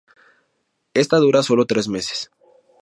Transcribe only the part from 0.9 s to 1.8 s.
Esta dura solo